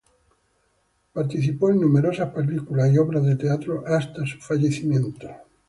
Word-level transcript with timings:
Participó 1.13 1.69
en 1.69 1.79
numerosas 1.81 2.33
películas 2.33 2.91
y 2.91 2.97
obras 2.97 3.23
de 3.23 3.35
teatro 3.35 3.83
hasta 3.85 4.25
su 4.25 4.39
fallecimiento. 4.39 5.27